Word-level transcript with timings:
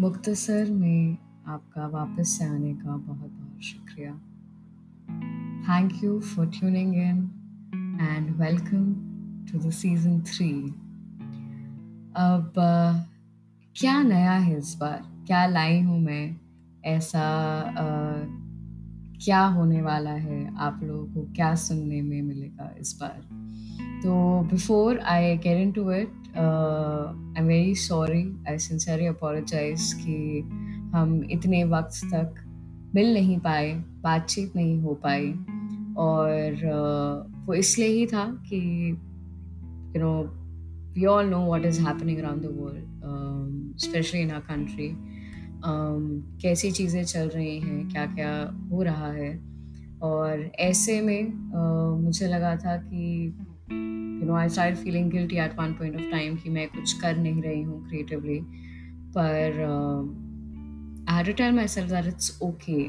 मुख्तसर 0.00 0.70
में 0.70 1.16
आपका 1.46 1.86
वापस 1.86 2.28
से 2.28 2.44
आने 2.44 2.74
का 2.74 2.96
बहुत 2.96 3.30
बहुत 3.30 3.62
शुक्रिया। 3.62 4.12
Thank 5.62 6.04
you 6.04 6.20
for 6.20 6.46
tuning 6.46 6.94
in 6.94 7.30
and 8.00 8.30
welcome 8.30 8.94
to 9.52 9.68
the 9.68 9.70
season 9.70 10.20
three 10.20 10.52
अब 12.16 12.50
uh, 12.50 13.16
क्या 13.76 14.02
नया 14.02 14.32
है 14.32 14.58
इस 14.58 14.76
बार? 14.80 15.24
क्या 15.26 15.46
लाई 15.46 15.80
हूँ 15.80 16.00
मैं? 16.00 16.36
ऐसा 16.84 17.64
uh, 17.70 18.30
क्या 19.24 19.46
होने 19.46 19.82
वाला 19.82 20.10
है 20.10 20.56
आप 20.56 20.80
लोगों 20.82 21.06
को? 21.06 21.32
क्या 21.32 21.54
सुनने 21.54 22.02
में 22.02 22.22
मिलेगा 22.22 22.74
इस 22.80 22.98
बार? 23.00 23.20
तो 24.02 24.42
before 24.42 24.98
I 24.98 25.36
get 25.36 25.58
into 25.72 25.92
it 25.92 26.12
I 26.38 27.42
am 27.42 27.48
very 27.48 27.74
sorry 27.74 28.44
I 28.48 28.58
sincerely 28.58 29.06
apologise 29.06 29.92
कि 29.94 30.40
हम 30.94 31.28
इतने 31.30 31.64
वक्त 31.64 32.00
तक 32.06 32.34
मिल 32.94 33.14
नहीं 33.14 33.38
पाए 33.38 33.72
बातचीत 34.02 34.56
नहीं 34.56 34.80
हो 34.80 34.94
पाई। 34.94 35.34
और 35.98 36.52
uh, 36.52 37.46
वो 37.46 37.54
इसलिए 37.54 37.88
ही 37.88 38.06
था 38.06 38.24
कि 38.24 38.90
you 39.96 40.02
know 40.02 40.22
we 40.92 41.04
all 41.06 41.26
know 41.26 41.46
what 41.46 41.64
is 41.64 41.80
happening 41.80 42.18
around 42.18 42.42
the 42.42 42.46
world 42.46 43.78
specially 43.78 44.20
in 44.20 44.30
our 44.30 44.40
country 44.40 44.96
कैसी 46.42 46.70
चीज़ें 46.70 47.04
चल 47.04 47.28
रही 47.28 47.58
हैं 47.60 47.88
क्या 47.88 48.06
क्या 48.06 48.58
हो 48.70 48.82
रहा 48.82 49.12
है। 49.12 49.40
और 50.02 50.50
ऐसे 50.58 51.00
में 51.00 51.28
uh, 51.28 52.04
मुझे 52.04 52.26
लगा 52.26 52.56
था 52.56 52.76
कि 52.76 53.34
you 54.20 54.26
know 54.26 54.34
I 54.34 54.48
start 54.48 54.76
feeling 54.76 55.10
guilty 55.10 55.36
at 55.38 55.58
one 55.58 55.72
point 55.72 55.96
of 55.96 56.10
time 56.10 56.36
कि 56.36 56.50
मैं 56.50 56.68
कुछ 56.68 56.92
कर 57.00 57.16
नहीं 57.16 57.42
रही 57.42 57.62
हूँ 57.62 57.86
क्रिएटिवली 57.88 58.40
पर 59.16 59.60
I 61.08 61.16
had 61.16 61.26
to 61.26 61.32
tell 61.32 61.52
myself 61.68 61.90
that 61.90 62.06
it's 62.06 62.38
okay 62.42 62.82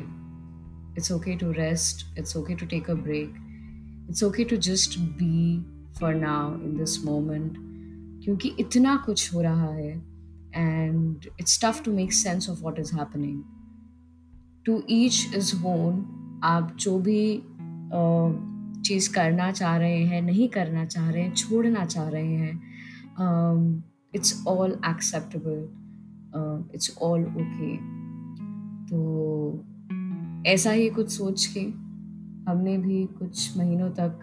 it's 0.97 1.11
okay 1.11 1.35
to 1.37 1.52
rest 1.53 2.05
it's 2.19 2.37
okay 2.37 2.55
to 2.55 2.65
take 2.65 2.89
a 2.89 2.93
break 3.03 3.35
it's 4.09 4.23
okay 4.23 4.43
to 4.43 4.57
just 4.67 4.99
be 5.19 5.59
for 5.99 6.13
now 6.15 6.53
in 6.61 6.77
this 6.77 7.03
moment 7.05 7.57
क्योंकि 8.23 8.55
इतना 8.59 8.95
कुछ 9.05 9.33
हो 9.33 9.41
रहा 9.41 9.71
है 9.73 9.91
and 10.55 11.25
it's 11.39 11.59
tough 11.63 11.81
to 11.85 11.93
make 11.93 12.13
sense 12.13 12.49
of 12.49 12.61
what 12.61 12.80
is 12.80 12.95
happening 12.95 13.43
to 14.65 14.81
each 14.91 15.35
his 15.35 15.55
own 15.55 16.05
आप 16.43 16.75
जो 16.80 16.97
भी 16.99 17.21
uh, 17.87 18.56
चीज़ 18.88 19.13
करना 19.13 19.52
चाह 19.52 19.77
रहे 19.77 20.03
हैं 20.05 20.21
नहीं 20.21 20.47
करना 20.49 20.85
चाह 20.85 21.09
रहे 21.09 21.23
हैं 21.23 21.33
छोड़ना 21.33 21.85
चाह 21.85 22.09
रहे 22.09 22.35
हैं 22.35 23.83
it's 24.16 24.43
all 24.47 24.77
acceptable 24.89 25.67
it's 26.75 26.97
all 27.02 27.23
okay 27.23 27.75
तो 28.88 28.99
ऐसा 30.47 30.71
ही 30.71 30.89
कुछ 30.89 31.09
सोच 31.11 31.45
के 31.45 31.59
हमने 32.47 32.77
भी 32.77 33.05
कुछ 33.05 33.58
महीनों 33.58 33.89
तक 33.89 34.19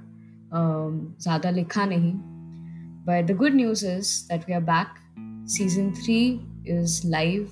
um, 0.51 1.23
ज़्यादा 1.23 1.51
लिखा 1.51 1.85
नहीं। 1.85 2.13
But 3.07 3.27
the 3.27 3.37
good 3.37 3.55
news 3.55 3.87
is 3.87 4.13
that 4.29 4.49
we 4.49 4.55
are 4.55 4.63
back 4.63 4.95
season 5.49 5.91
three 5.93 6.19
is 6.69 7.01
live 7.07 7.49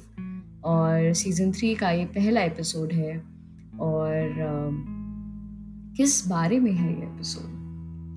और 0.64 1.12
सीज़न 1.14 1.52
थ्री 1.52 1.74
का 1.74 1.90
ये 1.90 2.04
पहला 2.04 2.42
एपिसोड 2.42 2.92
है 2.92 3.16
और 3.80 4.16
uh, 4.40 5.01
किस 5.96 6.28
बारे 6.28 6.60
में 6.60 6.72
है 6.72 7.00
ये 7.00 7.06
एपिसोड 7.06 7.44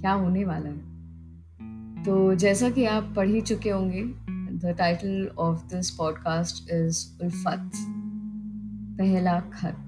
क्या 0.02 0.12
होने 0.12 0.46
वाला 0.46 0.70
है? 0.70 2.04
तो 2.04 2.36
जैसा 2.36 2.70
कि 2.70 2.86
आप 2.86 3.14
पढ़ 3.16 3.28
ही 3.28 3.42
चुके 3.42 3.70
होंगे 3.70 4.04
the 4.58 4.76
title 4.78 5.32
of 5.38 5.66
this 5.66 5.92
podcast 5.92 6.72
is 6.72 7.24
Ulfat, 7.24 7.72
पहला 8.98 9.40
खत। 9.40 9.88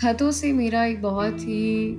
खतों 0.00 0.30
से 0.30 0.52
मेरा 0.52 0.84
एक 0.84 1.02
बहुत 1.02 1.36
ही 1.40 1.96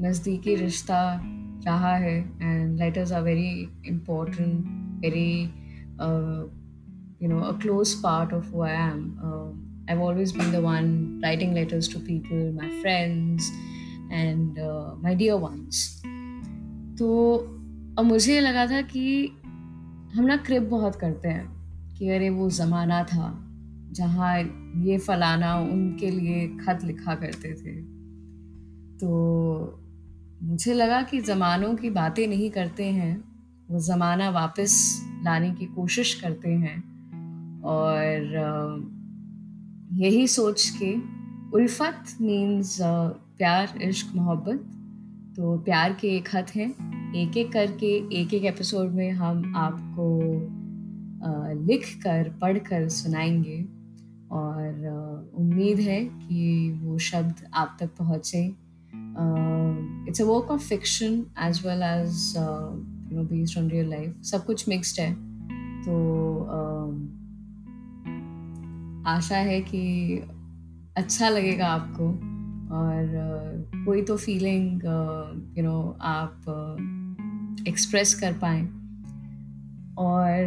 नज़दीकी 0.00 0.54
रिश्ता 0.54 1.20
रहा 1.66 1.96
है 1.96 2.32
and 2.42 2.78
letters 2.78 3.12
are 3.12 3.22
very 3.22 3.68
important 3.86 4.66
very 5.00 5.42
you 7.22 7.28
know 7.28 7.40
a 7.40 7.58
close 7.58 7.94
part 7.94 8.32
of 8.32 8.56
I 8.56 8.90
am 8.90 9.16
I've 9.88 10.00
always 10.00 10.32
been 10.32 10.50
the 10.52 10.62
one 10.62 11.20
writing 11.22 11.54
letters 11.54 11.88
to 11.88 11.98
people, 11.98 12.52
my 12.52 12.70
friends, 12.80 13.50
and 14.10 14.58
uh, 14.58 14.94
my 14.96 15.14
dear 15.14 15.36
ones. 15.36 16.02
तो 16.98 17.36
अब 17.98 18.04
मुझे 18.04 18.40
लगा 18.40 18.66
था 18.66 18.80
कि 18.82 19.26
हम 20.14 20.24
ना 20.24 20.36
क्रिप 20.36 20.62
बहुत 20.62 20.96
करते 20.96 21.28
हैं 21.28 21.46
कि 21.98 22.08
अरे 22.08 22.30
वो 22.30 22.48
ज़माना 22.50 23.02
था 23.04 23.28
जहाँ 23.92 24.36
ये 24.84 24.98
फलाना 24.98 25.54
उनके 25.56 26.10
लिए 26.10 26.46
खत 26.48 26.84
लिखा 26.84 27.14
करते 27.14 27.52
थे 27.54 27.74
तो 28.98 29.10
मुझे 30.42 30.74
लगा 30.74 31.02
कि 31.02 31.20
ज़मानों 31.20 31.74
की 31.74 31.90
बातें 31.90 32.26
नहीं 32.28 32.50
करते 32.50 32.84
हैं 32.84 33.14
वो 33.70 33.80
ज़माना 33.80 34.30
वापस 34.30 34.74
लाने 35.24 35.50
की 35.50 35.66
कोशिश 35.66 36.14
करते 36.14 36.50
हैं 36.50 36.76
और 37.62 38.20
यही 39.94 40.26
सोच 40.26 40.78
के 40.82 40.96
उल्फत 41.56 42.04
मीन्स 42.20 42.78
प्यार 43.38 43.82
इश्क 43.82 44.16
मोहब्बत। 44.16 44.60
तो 45.36 45.58
प्यार 45.58 45.92
के 45.92 46.08
एक 46.08 46.28
खत 46.28 46.46
हैं। 46.56 46.70
एक 47.14 47.36
एक 47.36 47.52
करके 47.52 48.20
एक 48.20 48.34
एक 48.34 48.44
एपिसोड 48.44 48.90
में 48.90 49.10
हम 49.10 49.56
आपको 49.56 50.20
लिख 51.66 52.00
कर 52.02 52.38
पढ़ 52.42 52.58
कर 52.58 52.88
सुनाएँगे। 52.88 53.64
और 54.30 55.32
उम्मीद 55.34 55.78
है 55.78 56.04
कि 56.04 56.72
वो 56.82 56.98
शब्द 56.98 57.34
आप 57.54 57.76
तक 57.80 57.86
पहुँचे। 57.86 58.46
It's 60.08 60.20
a 60.20 60.24
work 60.24 60.50
of 60.50 60.68
fiction 60.68 61.26
as 61.38 61.66
well 61.66 61.82
as 61.82 62.34
you 63.12 63.18
know 63.18 63.24
based 63.24 63.58
on 63.58 63.68
real 63.68 63.90
life 63.90 64.22
सब 64.22 64.46
कुछ 64.46 64.68
मिक्सड 64.68 65.00
है। 65.00 65.14
तो 65.82 65.94
uh, 66.40 67.23
आशा 69.06 69.36
है 69.36 69.60
कि 69.60 70.16
अच्छा 70.96 71.28
लगेगा 71.28 71.66
आपको 71.66 72.34
और 72.74 73.06
कोई 73.74 74.02
तो 74.02 74.16
फीलिंग 74.16 74.80
यू 75.58 75.64
नो 75.64 75.98
आप 76.00 76.42
एक्सप्रेस 77.68 78.14
कर 78.14 78.32
पाए। 78.32 78.62
और 79.98 80.44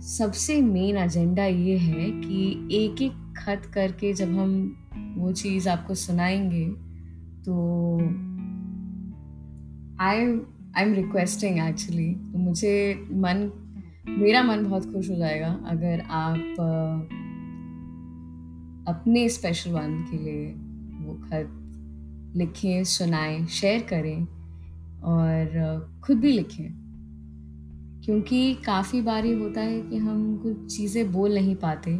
सबसे 0.00 0.60
मेन 0.60 0.96
एजेंडा 0.96 1.44
ये 1.44 1.78
है 1.78 2.10
कि 2.10 2.68
एक 2.72 3.02
एक 3.02 3.34
खत 3.38 3.62
करके 3.74 4.12
जब 4.12 4.28
हम 4.28 4.76
वो 5.16 5.32
चीज़ 5.32 5.68
आपको 5.68 5.94
सुनाएँगे 5.94 6.68
तो 7.42 7.96
I 10.00 10.16
I 10.76 10.82
am 10.82 10.94
requesting 10.94 11.58
actually 11.58 12.16
मुझे 12.20 12.94
मन, 13.12 13.52
मेरा 14.08 14.42
मन 14.42 14.64
बहुत 14.64 14.92
खुश 14.92 15.10
हो 15.10 15.14
जाएगा 15.16 15.60
अगर 15.66 16.00
आप 16.00 16.54
अपने 18.88 19.28
स्पेशल 19.28 19.70
वन 19.70 19.96
के 20.10 20.16
लिए 20.16 20.46
वो 21.00 21.14
खत 21.24 21.56
लिखें, 22.36 22.84
सुनाएँ 22.84 23.46
शेयर 23.46 23.82
करें 23.82 24.26
और 25.04 26.00
खुद 26.04 26.18
भी 26.18 26.32
लिखें। 26.32 26.78
क्योंकि 28.04 28.54
काफ़ी 28.66 29.00
बार 29.02 29.26
ये 29.26 29.34
होता 29.34 29.60
है 29.60 29.80
कि 29.80 29.96
हम 29.96 30.36
कुछ 30.42 30.76
चीज़ें 30.76 31.12
बोल 31.12 31.34
नहीं 31.34 31.54
पाते, 31.56 31.96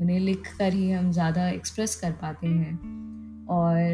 उन्हें 0.00 0.18
लिख 0.20 0.54
कर 0.58 0.72
ही 0.72 0.90
हम 0.90 1.10
ज़्यादा 1.12 1.48
एक्सप्रेस 1.48 1.94
कर 1.96 2.12
पाते 2.12 2.46
हैं। 2.46 2.74
और 3.50 3.86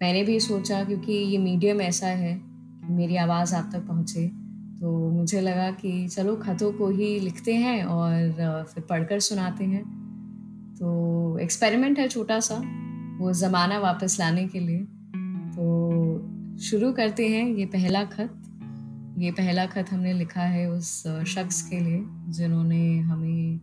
मैंने 0.00 0.22
भी 0.24 0.38
सोचा 0.40 0.82
क्योंकि 0.84 1.12
ये 1.12 1.38
मीडियम 1.38 1.80
ऐसा 1.80 2.06
है 2.06 2.34
कि 2.34 2.92
मेरी 2.94 3.16
आवाज़ 3.16 3.54
आप 3.54 3.70
तक 3.72 3.86
पहुँचे 3.86 4.26
तो 4.80 5.10
मुझे 5.10 5.40
लगा 5.40 5.70
कि 5.70 6.08
चलो 6.08 6.34
खतों 6.36 6.72
को 6.72 6.88
ही 6.88 7.18
लिखते 7.20 7.54
हैं 7.54 7.82
और 7.84 8.64
फिर 8.64 8.84
पढ़कर 8.90 9.20
सुनाते 9.20 9.64
हैं। 9.64 9.82
तो 10.78 11.38
एक्सपेरिमेंट 11.38 11.98
है 11.98 12.08
छोटा 12.08 12.40
सा, 12.40 12.54
वो 13.18 13.32
ज़माना 13.32 13.78
वापस 13.78 14.16
लाने 14.20 14.46
के 14.48 14.60
लिए। 14.60 14.78
तो 15.54 16.58
शुरू 16.58 16.92
करते 16.92 17.28
हैं 17.28 17.46
ये 17.54 17.66
पहला 17.66 18.04
खत। 18.04 18.34
ये 19.18 19.30
पहला 19.30 19.66
खत 19.66 19.86
हमने 19.92 20.12
लिखा 20.12 20.42
है 20.42 20.70
उस 20.70 20.90
शख्स 21.26 21.62
के 21.62 21.80
लिए, 21.80 22.04
जिन्होंने 22.28 22.98
हमें 22.98 23.58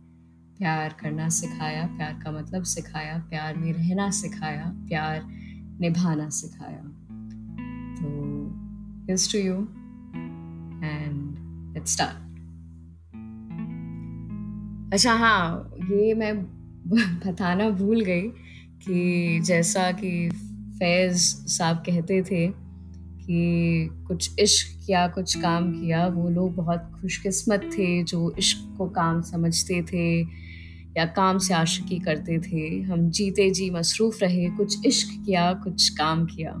प्यार 0.58 0.96
करना 1.00 1.28
सिखाया। 1.28 1.86
प्यार 1.86 2.12
का 2.24 2.30
मतलब 2.32 2.62
सिखाया, 2.62 3.18
प्यार 3.18 3.56
में 3.56 3.72
रहना 3.72 4.10
सिखाया, 4.10 4.64
प्यार 4.88 5.22
निभाना 5.80 6.28
सिखाया। 6.28 6.82
तो 7.98 8.08
here's 9.10 9.32
to 9.32 9.38
you 9.38 9.54
and 10.84 11.74
let's 11.74 11.92
start 11.92 12.24
अच्छा 14.92 15.12
हाँ 15.12 15.70
ये 15.76 16.14
मैं 16.14 16.55
बताना 17.26 17.70
भूल 17.70 18.00
गई 18.00 18.22
कि 18.86 19.40
जैसा 19.44 19.92
कि 19.92 20.30
फैज़ 20.78 21.16
साहब 21.46 21.76
कहते 21.76 22.22
थे 22.22 22.48
कि 23.20 23.88
कुछ 24.06 24.40
इश्क 24.40 24.86
किया, 24.86 25.08
कुछ 25.08 25.36
काम 25.36 25.72
किया, 25.72 26.06
वो 26.06 26.28
लोग 26.28 26.54
बहुत 26.54 26.92
खुशकिस्मत 27.00 27.60
थे, 27.64 28.02
जो 28.02 28.34
इश्क 28.38 28.74
को 28.78 28.88
काम 28.88 29.22
समझते 29.22 29.82
थे 29.82 30.20
या 30.96 31.04
काम 31.04 31.38
से 31.38 31.54
आशिकी 31.54 31.98
करते 31.98 32.38
थे। 32.38 32.82
हम 32.82 33.10
जीते 33.10 33.50
जी 33.50 33.70
मसरूफ़ 33.70 34.24
रहे, 34.24 34.50
कुछ 34.50 34.86
इश्क 34.86 35.22
किया, 35.26 35.52
कुछ 35.52 35.88
काम 35.88 36.26
किया। 36.26 36.52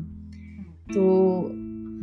तो 0.94 1.42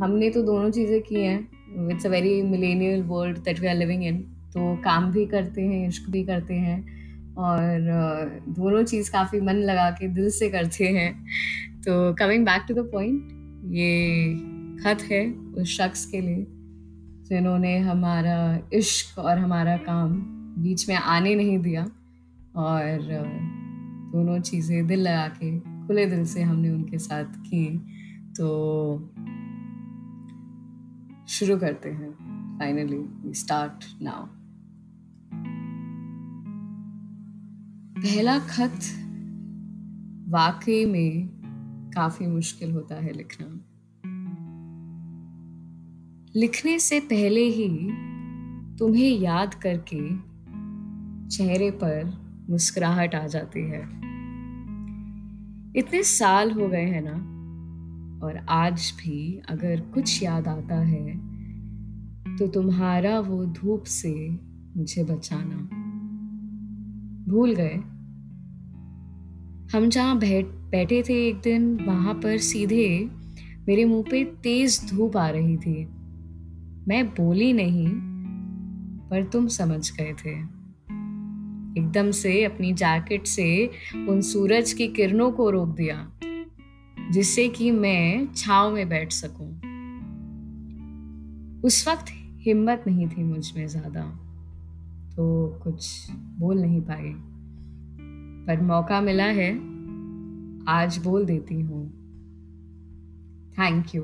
हमने 0.04 0.30
तो 0.30 0.42
दोनों 0.42 0.70
चीज़ें 0.70 1.02
की 1.02 1.14
हैं। 1.14 1.48
It's 1.90 2.06
a 2.06 2.08
very 2.08 2.42
millennial 2.42 3.02
world 3.02 3.38
that 3.38 3.60
we 3.60 3.66
are 3.66 3.74
living 3.74 4.04
in 4.04 4.16
तो 4.54 4.76
काम 4.76 5.12
भी 5.12 5.26
करते 5.26 5.62
हैं, 5.62 5.88
इश्क 5.88 6.10
भी 6.10 6.24
करते 6.24 6.54
हैं। 6.54 7.03
और 7.38 8.42
दोनों 8.48 8.82
चीज़ 8.84 9.10
काफ़ी 9.12 9.40
मन 9.40 9.56
लगा 9.62 9.90
के 9.90 10.08
दिल 10.08 10.30
से 10.30 10.48
करते 10.50 10.88
हैं। 10.88 11.12
तो 11.82 12.12
coming 12.14 12.44
back 12.46 12.64
to 12.68 12.74
the 12.74 12.88
point 12.92 13.72
ये 13.72 14.34
खत 14.82 15.02
है 15.02 15.24
उस 15.32 15.76
शख्स 15.76 16.04
के 16.06 16.20
लिए, 16.20 16.46
जिन्होंने 17.28 17.78
हमारा 17.78 18.38
इश्क 18.74 19.18
और 19.18 19.38
हमारा 19.38 19.76
काम 19.76 20.16
बीच 20.58 20.88
में 20.88 20.94
आने 20.96 21.34
नहीं 21.34 21.58
दिया 21.58 21.82
और 22.56 22.98
दोनों 24.12 24.38
चीज़ें 24.40 24.86
दिल 24.86 25.00
लगा 25.00 25.26
के, 25.28 25.58
खुले 25.86 26.06
दिल 26.06 26.24
से 26.24 26.42
हमने 26.42 26.70
उनके 26.70 26.98
साथ 26.98 27.36
की। 27.46 27.66
तो 28.36 28.46
शुरू 31.28 31.56
करते 31.58 31.88
हैं 31.90 32.10
फाइनली 32.58 32.96
वी 32.96 33.34
स्टार्ट 33.34 33.84
नाउ 34.02 34.26
पहला 38.04 38.38
खत 38.38 38.80
वाकई 40.28 40.84
में 40.84 41.28
काफ़ी 41.94 42.26
मुश्किल 42.26 42.72
होता 42.72 42.94
है 42.94 43.12
लिखना। 43.12 43.46
लिखने 46.36 46.78
से 46.78 47.00
पहले 47.00 47.40
ही 47.40 47.68
तुम्हें 48.76 49.20
याद 49.20 49.54
करके 49.54 50.00
चेहरे 51.36 51.70
पर 51.70 52.04
मुस्कुराहट 52.50 53.14
आ 53.14 53.26
जाती 53.26 53.60
है। 53.60 53.80
इतने 55.76 56.02
साल 56.02 56.50
हो 56.50 56.68
गए 56.68 56.84
हैं 56.84 57.02
ना, 57.04 57.16
और 58.26 58.36
आज 58.48 58.92
भी 58.98 59.42
अगर 59.48 59.80
कुछ 59.80 60.22
याद 60.22 60.48
आता 60.48 60.80
है 60.80 61.16
तो 62.36 62.46
तुम्हारा 62.46 63.18
वो 63.20 63.44
धूप 63.44 63.84
से 63.84 64.40
मुझे 64.76 65.04
बचाना। 65.04 65.56
भूल 67.32 67.54
गए? 67.54 67.82
हम 69.72 69.88
जहाँ 69.88 70.18
बैठ, 70.18 70.44
बैठे 70.44 71.02
थे 71.02 71.28
एक 71.28 71.40
दिन, 71.40 71.80
वहाँ 71.86 72.14
पर 72.14 72.38
सीधे 72.38 73.10
मेरे 73.68 73.84
मुँह 73.84 74.04
पे 74.10 74.24
तेज 74.24 74.80
धूप 74.90 75.16
आ 75.16 75.28
रही 75.28 75.56
थी। 75.56 75.84
मैं 76.88 77.06
बोली 77.06 77.52
नहीं, 77.52 77.88
पर 79.10 79.24
तुम 79.24 79.46
समझ 79.48 79.90
गए 79.90 80.12
थे। 80.12 80.34
एकदम 81.80 82.10
से 82.10 82.44
अपनी 82.44 82.72
जैकेट 82.72 83.26
से 83.26 83.70
उन 84.08 84.20
सूरज 84.20 84.72
की 84.72 84.88
किरणों 84.88 85.30
को 85.32 85.50
रोक 85.50 85.68
दिया, 85.68 86.12
जिससे 87.10 87.48
कि 87.48 87.70
मैं 87.70 88.34
छाव 88.34 88.74
में 88.74 88.88
बैठ 88.88 89.12
सकूँ। 89.12 89.50
उस 91.62 91.88
वक्त 91.88 92.04
हिम्मत 92.40 92.84
नहीं 92.86 93.08
थी 93.08 93.22
मुझमें 93.22 93.66
ज़्यादा 93.66 94.02
तो 95.16 95.46
कुछ 95.62 96.10
बोल 96.12 96.60
नहीं 96.60 96.80
पाई 96.80 97.14
पर 98.46 98.60
मौका 98.60 99.00
मिला 99.00 99.24
है, 99.24 99.52
आज 100.68 100.98
बोल 100.98 101.24
देती 101.24 101.60
हूँ। 101.60 101.86
थैंक 103.58 103.94
यू 103.94 104.02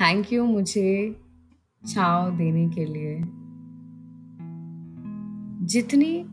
थैंक 0.00 0.32
यू 0.32 0.44
मुझे 0.44 1.16
छाव 1.88 2.36
देने 2.36 2.68
के 2.68 2.84
लिए। 2.84 3.16
जितनी 5.66 6.24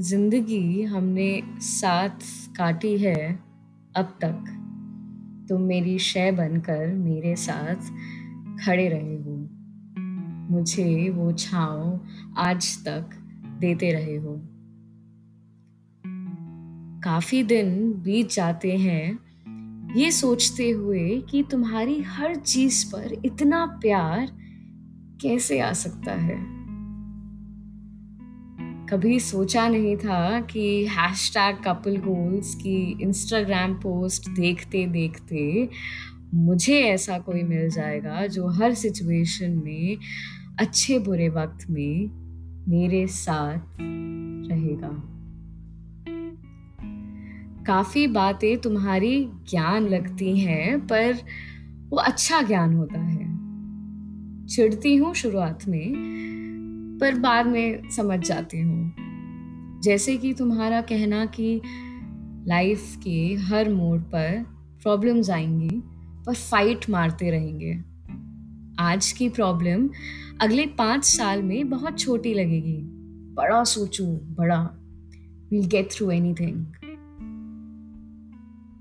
ज़िंदगी 0.00 0.82
हमने 0.82 1.42
साथ 1.60 2.26
काटी 2.56 2.98
है 2.98 3.38
अब 3.96 4.18
तक 4.24 4.54
तुम 5.48 5.62
मेरी 5.62 5.98
शय 5.98 6.32
बनकर 6.32 6.86
मेरे 6.94 7.36
साथ 7.36 7.90
खड़े 8.64 8.88
रहे 8.88 9.16
हो। 9.16 9.36
मुझे 10.50 11.10
वो 11.10 11.32
छाव 11.32 12.00
आज 12.36 12.84
तक 12.84 13.10
देते 13.60 13.92
रहे 13.92 14.16
हो। 14.16 14.40
काफ़ी 17.04 17.42
दिन 17.42 17.92
बीत 17.92 18.30
जाते 18.30 18.76
हैं, 18.76 19.18
ये 19.96 20.10
सोचते 20.10 20.70
हुए 20.70 21.22
कि 21.30 21.44
तुम्हारी 21.50 22.00
हर 22.00 22.34
चीज़ 22.34 22.92
पर 22.92 23.22
इतना 23.24 23.66
प्यार 23.66 24.28
कैसे 25.20 25.60
आ 25.60 25.72
सकता 25.72 26.12
है? 26.12 26.58
कभी 28.86 29.20
सोचा 29.20 29.68
नहीं 29.68 29.96
था 29.96 30.40
कि 30.40 30.86
हैश 30.86 31.30
टैग 31.30 31.56
कपल 31.56 31.96
गोल्स 31.96 32.54
की 32.54 32.98
इंस्टाग्राम 33.02 33.74
पोस्ट 33.74 34.30
देखते 34.30 34.86
देखते 34.86 35.68
मुझे 36.34 36.80
ऐसा 36.80 37.18
कोई 37.18 37.42
मिल 37.42 37.70
जाएगा 37.70 38.26
जो 38.26 38.48
हर 38.48 38.74
सिचुएशन 38.74 39.50
में 39.64 39.98
अच्छे 40.58 40.98
बुरे 40.98 41.28
वक्त 41.28 41.70
में 41.70 42.10
मेरे 42.68 43.06
साथ 43.06 43.58
रहेगा। 44.50 45.17
काफ़ी 47.68 48.06
बातें 48.06 48.58
तुम्हारी 48.58 49.24
ज्ञान 49.50 49.88
लगती 49.88 50.38
हैं, 50.38 50.86
पर 50.86 51.12
वो 51.88 51.96
अच्छा 51.96 52.42
ज्ञान 52.42 52.74
होता 52.74 53.00
है। 53.00 53.38
चिढ़ती 54.46 54.96
हूँ 54.96 55.14
शुरुआत 55.14 55.68
में, 55.68 55.92
पर 57.00 57.14
बाद 57.14 57.46
में 57.46 57.90
समझ 57.90 58.28
जाती 58.28 58.60
हूँ। 58.60 58.94
जैसे 59.82 60.16
कि 60.16 60.32
तुम्हारा 60.32 60.80
कहना 60.80 61.26
कि 61.26 61.60
लाइफ 62.46 62.96
के 62.96 63.34
हर 63.34 63.72
मोड 63.74 64.00
पर 64.00 64.46
प्रॉब्लम्स 64.82 65.30
आएँगी, 65.30 65.82
पर 66.26 66.34
फाइट 66.34 66.90
मारते 66.90 67.30
रहेंगे। 67.30 67.78
आज 68.78 69.12
की 69.12 69.28
प्रॉब्लम 69.28 69.90
अगले 70.40 70.66
पाँच 70.66 71.04
साल 71.04 71.42
में 71.42 71.70
बहुत 71.70 71.98
छोटी 71.98 72.34
लगेगी। 72.34 72.78
बड़ा 73.34 73.64
सोचो, 73.64 74.06
बड़ा। 74.06 74.70
We'll 75.50 75.66
get 75.66 75.88
through 75.92 76.10
any 76.10 76.34
thing 76.34 76.66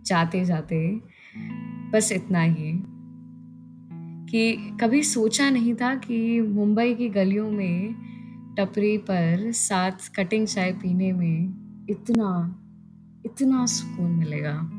जाते 0.07 0.45
जाते 0.45 1.01
बस 1.91 2.11
इतना 2.11 2.41
ही। 2.41 2.83
कि 4.29 4.55
कभी 4.81 5.03
सोचा 5.03 5.49
नहीं 5.49 5.75
था 5.75 5.95
कि 5.95 6.41
मुंबई 6.41 6.93
की 6.93 7.09
गलियों 7.09 7.51
में 7.51 7.95
टपरी 8.59 8.97
पर 8.97 9.51
साथ 9.51 10.13
कटिंग 10.15 10.47
चाय 10.47 10.71
पीने 10.71 11.11
में 11.13 11.87
इतना 11.89 12.63
इतना 13.25 13.65
सुकून 13.65 14.11
मिलेगा। 14.11 14.71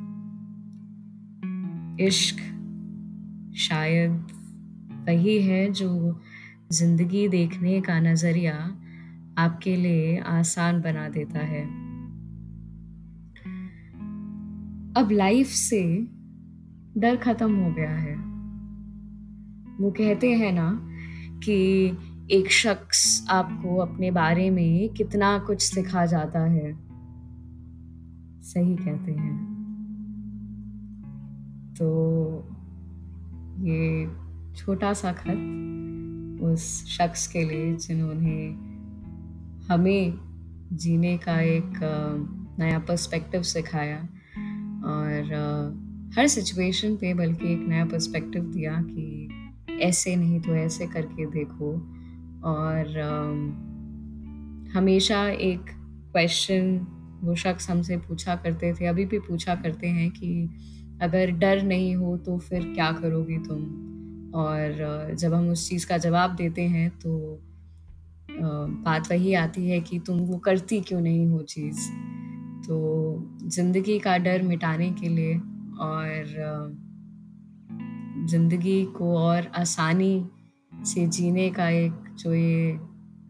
इश्क 2.06 2.36
शायद 3.56 4.10
वही 5.06 5.42
है 5.42 5.72
जो 5.72 6.20
ज़िंदगी 6.72 7.28
देखने 7.28 7.80
का 7.80 8.00
नज़रिया 8.00 8.54
आपके 9.38 9.76
लिए 9.76 10.18
आसान 10.18 10.80
बना 10.80 11.08
देता 11.08 11.38
है। 11.38 11.87
अब 14.98 15.10
लाइफ 15.10 15.46
से 15.46 16.08
डर 17.00 17.16
खत्म 17.16 17.56
हो 17.56 17.72
गया 17.72 17.90
है। 17.90 18.16
वो 19.80 19.90
कहते 19.90 20.32
हैं 20.32 20.52
ना 20.52 20.88
कि 21.44 21.86
एक 22.30 22.50
शख्स 22.50 23.26
आपको 23.30 23.76
अपने 23.76 24.10
बारे 24.10 24.50
में 24.50 24.88
कितना 24.88 25.38
कुछ 25.38 25.62
सिखा 25.62 26.06
जाता 26.06 26.40
है। 26.40 26.72
सही 28.42 28.76
कहते 28.76 29.12
हैं। 29.12 29.58
तो 31.78 31.88
ये 33.58 34.08
छोटा 34.56 34.92
सा 34.92 35.12
खत 35.12 35.64
उस 36.42 36.86
शख्स 36.86 37.26
के 37.26 37.44
लिए 37.44 37.76
जिन्होंने 37.76 38.48
हमें 39.74 40.18
जीने 40.72 41.18
का 41.18 41.40
एक 41.40 41.72
नया 42.58 42.78
पर्सपेक्टिव 42.78 43.42
सिखाया। 43.42 44.08
और 44.84 46.12
हर 46.16 46.26
सिचुएशन 46.26 46.96
पे 46.96 47.14
बल्कि 47.14 47.52
एक 47.52 47.66
नया 47.68 47.84
पर्सपेक्टिव 47.84 48.44
दिया 48.44 48.82
कि 48.82 49.78
ऐसे 49.82 50.16
नहीं 50.16 50.40
तो 50.40 50.54
ऐसे 50.54 50.86
करके 50.86 51.26
देखो। 51.26 51.72
और 52.44 52.96
हमेशा 54.74 55.28
एक 55.28 55.70
क्वेश्चन 56.12 56.86
वो 57.22 57.34
शख्स 57.34 57.70
हमसे 57.70 57.96
पूछा 57.96 58.36
करते 58.36 58.72
थे। 58.74 58.86
अभी 58.86 59.04
भी 59.04 59.18
पूछा 59.18 59.54
करते 59.54 59.86
हैं 59.86 60.10
कि 60.10 60.48
अगर 61.02 61.30
डर 61.30 61.62
नहीं 61.62 61.94
हो 61.96 62.16
तो 62.16 62.38
फिर 62.38 62.62
क्या 62.64 62.90
करोगी 62.92 63.38
तुम? 63.38 63.62
और 64.34 65.14
जब 65.18 65.34
हम 65.34 65.48
उस 65.48 65.68
चीज़ 65.68 65.86
का 65.86 65.98
जवाब 65.98 66.34
देते 66.36 66.62
हैं 66.62 66.90
तो 66.90 67.40
बात 68.84 69.10
वही 69.10 69.34
आती 69.34 69.68
है 69.68 69.80
कि 69.80 69.98
तुम 69.98 70.18
वो 70.18 70.38
करती 70.38 70.80
क्यों 70.80 71.00
नहीं 71.00 71.26
हो 71.26 71.42
चीज़? 71.42 71.78
तो 72.68 72.78
ज़िंदगी 73.44 73.98
का 73.98 74.16
डर 74.18 74.42
मिटाने 74.42 74.90
के 74.90 75.08
लिए 75.08 75.34
और 75.80 76.24
ज़िंदगी 78.28 78.84
को 78.96 79.16
और 79.18 79.50
आसानी 79.56 80.26
से 80.84 81.06
जीने 81.06 81.50
का 81.50 81.68
एक 81.68 81.92
जो 82.18 82.34
ये 82.34 82.78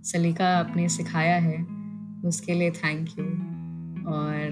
सलीका 0.04 0.49
आपने 0.59 0.88
सिखाया 0.88 1.37
है 1.37 1.62
उसके 2.28 2.54
लिए 2.54 2.71
थैंक 2.71 3.09
यू 3.18 3.25
और 4.12 4.50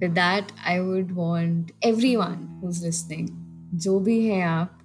with 0.00 0.10
that 0.10 0.52
I 0.66 0.78
would 0.78 1.12
want 1.12 1.72
everyone 1.84 2.60
who 2.62 2.68
is 2.68 2.84
listening 2.84 3.28
जो 3.78 3.98
भी 4.00 4.24
है 4.26 4.42
आप 4.42 4.78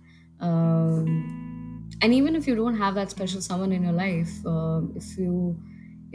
and 2.04 2.13
even 2.13 2.36
if 2.36 2.50
you 2.50 2.56
don't 2.56 2.80
that 2.96 3.10
special 3.10 3.42
someone 3.42 3.72
in 3.72 3.84
your 3.84 3.94
life 3.94 4.34
uh, 4.46 4.82
if 4.96 5.18
you 5.18 5.56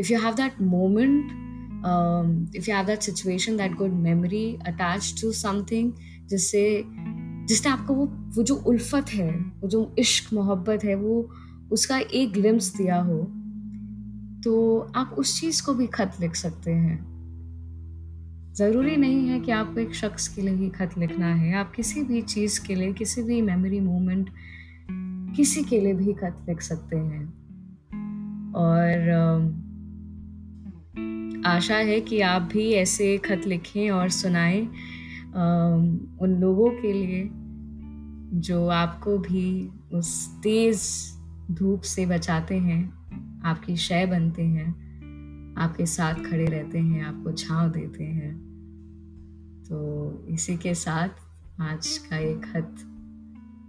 if 0.01 0.11
you 0.11 0.19
have 0.25 0.37
that 0.37 0.61
moment 0.71 1.33
um, 1.85 2.29
if 2.55 2.69
you 2.69 2.75
have 2.75 2.87
that 2.87 3.03
situation 3.03 3.57
that 3.57 3.77
good 3.81 3.95
memory 4.07 4.47
attached 4.73 5.19
to 5.23 5.33
something 5.45 5.91
जिससे 6.29 6.85
जिसने 7.47 7.73
आपको 7.73 7.95
वो 7.95 8.07
वो 8.07 8.43
जो 8.43 8.55
उल्फत 8.55 9.07
है 9.11 9.31
वो 9.33 9.69
जो 9.69 9.95
इश्क 9.99 10.33
मोहब्बत 10.33 10.85
है 10.85 10.95
वो 10.95 11.31
उसका 11.73 11.99
एक 11.99 12.33
ग्लिम्स 12.33 12.77
दिया 12.77 13.01
हो 13.01 13.19
तो 14.45 14.79
आप 14.97 15.15
उस 15.19 15.41
चीज़ 15.41 15.63
को 15.67 15.75
भी 15.75 15.87
खत 15.87 16.13
लिख 16.21 16.35
सकते 16.35 16.71
हैं। 16.71 17.19
ज़रूरी 18.57 18.97
नहीं 18.97 19.29
है 19.29 19.41
कि 19.41 19.53
आपको 19.53 19.81
एक 19.81 19.95
शख्स 19.95 20.29
के 20.29 20.43
लिए 20.43 20.55
ही 20.55 20.69
खत 20.69 20.91
लिखना 20.99 21.35
है। 21.35 21.55
आप 21.55 21.73
किसी 21.73 22.03
भी 22.03 22.23
चीज़ 22.23 22.67
के 22.67 22.75
लिए 22.75 22.93
किसी 22.93 23.23
भी 23.23 23.43
मेमोरी 23.43 23.81
मोमेंट 23.81 24.31
किसी 25.37 25.65
के 25.65 25.81
लिए 25.81 25.95
भी 25.95 26.13
खत 26.13 26.47
लिख 26.49 26.61
सकते 26.61 26.97
हैं। 26.97 27.25
और 28.53 28.95
आशा 31.49 31.77
है 31.77 32.01
कि 32.01 32.21
आप 32.21 32.43
भी 32.43 32.71
ऐसे 32.73 33.17
खत 33.19 33.47
लिखें 33.47 33.91
और 33.91 34.09
सुनाएँ 34.09 34.61
उन 36.21 36.37
लोगों 36.41 36.71
के 36.71 36.93
लिए 36.93 37.29
जो 38.41 38.67
आपको 38.69 39.19
भी 39.19 39.71
उस 39.95 40.11
तेज़ 40.43 40.83
धूप 41.53 41.83
से 41.83 42.07
बचाते 42.07 42.59
हैं, 42.59 42.83
आपकी 43.45 43.77
शय 43.77 44.07
बनते 44.07 44.43
हैं, 44.43 44.69
आपके 45.59 45.87
साथ 45.87 46.15
खड़े 46.25 46.45
रहते 46.45 46.79
हैं, 46.79 47.03
आपको 47.05 47.33
छांव 47.33 47.71
देते 47.71 48.05
हैं। 48.05 48.35
तो 49.69 50.27
इसी 50.29 50.57
के 50.57 50.75
साथ 50.75 51.09
आज 51.61 51.97
का 51.99 52.17
ये 52.17 52.35
खत 52.35 52.75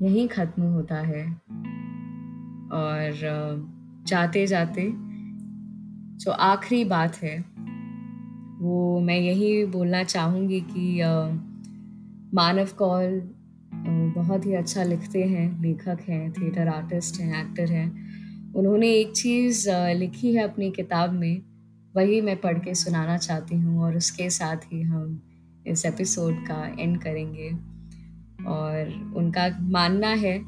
यहीं 0.01 0.27
ख़त्म 0.27 0.63
होता 0.63 0.95
है 0.95 1.25
और 2.71 3.11
जाते 4.07 4.45
जाते 4.47 4.91
जो 6.19 6.31
आखिरी 6.31 6.83
बात 6.85 7.15
है 7.15 7.37
वो 8.59 8.99
मैं 8.99 9.19
यही 9.19 9.65
बोलना 9.65 10.03
चाहूँगी 10.03 10.59
कि 10.61 10.99
मानव 12.33 12.69
कौल 12.77 13.21
बहुत 14.15 14.45
ही 14.45 14.53
अच्छा 14.53 14.83
लिखते 14.83 15.23
हैं, 15.23 15.61
लेखक 15.61 15.99
हैं 16.09 16.31
थिएटर 16.33 16.67
आर्टिस्ट 16.67 17.19
हैं 17.21 17.43
एक्टर 17.43 17.71
हैं। 17.71 18.53
उन्होंने 18.53 18.91
एक 18.91 19.11
चीज़ 19.11 19.69
लिखी 19.69 20.33
है 20.35 20.43
अपनी 20.43 20.71
किताब 20.71 21.13
में, 21.13 21.41
वही 21.95 22.21
मैं 22.21 22.35
पढ़ 22.41 22.59
के 22.59 22.73
सुनाना 22.75 23.17
चाहती 23.17 23.55
हूँ 23.55 23.81
और 23.81 23.97
उसके 23.97 24.29
साथ 24.29 24.73
ही 24.73 24.81
हम 24.81 25.21
इस 25.67 25.85
एपिसोड 25.85 26.35
का 26.47 26.75
एंड 26.79 27.01
करेंगे। 27.01 27.49
और 28.47 29.13
उनका 29.17 29.47
मानना 29.61 30.07
है, 30.07 30.39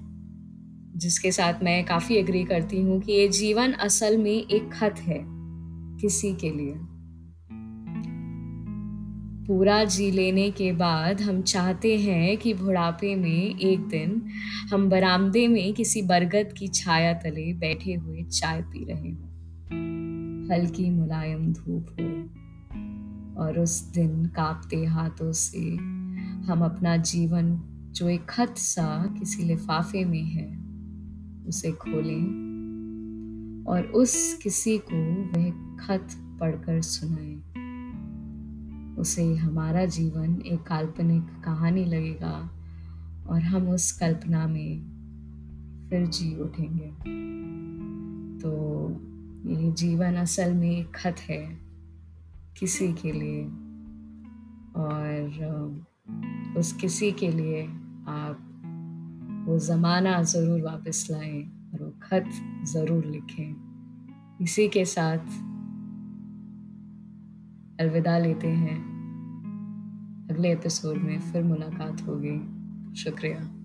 जिसके 0.98 1.32
साथ 1.32 1.64
मैं 1.64 1.84
काफ़ी 1.86 2.16
एग्री 2.16 2.44
करती 2.44 2.82
हूँ 2.82 3.00
कि 3.02 3.12
ये 3.12 3.28
जीवन 3.28 3.72
असल 3.72 4.18
में 4.18 4.32
एक 4.32 4.72
खत 4.74 5.00
है, 5.00 5.24
किसी 6.02 6.34
के 6.34 6.50
लिए। 6.50 6.74
पूरा 9.48 9.84
जी 9.84 10.12
लेने 10.12 10.52
के 10.52 10.72
बाद 10.72 11.22
हम 11.22 11.42
चाहते 11.42 11.98
हैं 11.98 12.38
कि 12.38 12.54
बुढ़ापे 12.54 13.16
में 13.16 13.60
एक 13.60 13.80
दिन 13.88 14.26
हम 14.72 14.90
बरामदे 14.90 15.48
में 15.48 15.74
किसी 15.74 16.02
बरगद 16.02 16.54
की 16.58 16.68
छाया 16.68 17.14
तले 17.14 17.54
बैठे 17.54 17.94
हुए 17.94 18.24
चाय 18.24 18.62
पी 18.62 18.86
रहे 18.86 19.10
हों। 19.10 19.28
हल्की 20.52 20.90
मुलायम 20.90 21.54
धूप 21.54 21.88
हो 21.90 22.06
और 23.42 23.60
उस 23.60 23.82
दिन 23.82 24.26
कांपते 24.26 24.86
हाथों 24.86 25.32
से 25.32 25.60
हम 26.48 26.62
अपना 26.62 26.98
जीवन, 26.98 27.62
जो 27.96 28.10
एक 28.10 28.26
खत 28.26 28.58
सा 28.58 29.16
किसी 29.20 29.44
लिफाफे 29.44 30.06
में 30.06 30.24
है, 30.24 30.60
उसे 31.48 31.72
खोलें 31.72 32.26
और 33.68 33.82
उस 33.84 34.40
किसी 34.44 34.78
को 34.78 35.24
वह 35.24 35.50
खत 35.86 36.08
पढ़कर 36.40 36.82
सुनाएँ। 36.82 37.51
उसे 39.02 39.36
हमारा 39.36 39.86
जीवन 39.86 40.42
एक 40.46 40.64
काल्पनिक 40.64 41.24
कहानी 41.46 41.86
लगेगा 41.86 42.50
और 43.28 43.42
हम 43.42 43.70
उस 43.70 43.92
कल्पना 43.92 44.48
में 44.48 45.88
फिर 45.90 46.06
जी 46.08 46.36
उठेंगे। 46.36 46.90
तो 48.40 48.52
ये 49.50 49.72
जीवन 49.72 50.16
असल 50.16 50.54
में 50.54 50.70
एक 50.72 50.92
खत 50.96 51.16
है 51.20 51.58
किसी 52.60 52.94
के 52.94 53.12
लिए 53.12 53.44
और 54.76 56.56
उस 56.58 56.74
किसी 56.74 57.12
के 57.12 57.32
लिए 57.32 57.64
आप 58.08 58.48
वो 59.48 59.60
ज़माना 59.60 60.22
ज़रूर 60.24 60.62
वापस 60.62 61.08
लाएँ 61.12 61.42
और 61.74 61.84
वो 61.84 61.94
खत 62.04 62.30
ज़रूर 62.66 63.06
लिखें। 63.06 64.38
इसी 64.42 64.68
के 64.68 64.86
साथ 64.86 65.26
अलविदा 67.80 68.18
लेते 68.18 68.48
हैं। 68.48 68.91
अगले 70.32 70.52
एपिसोड 70.52 70.98
में 70.98 71.20
फिर 71.20 71.44
मुलाकात 71.44 72.02
होगी। 72.02 72.38
शुक्रिया। 72.96 73.61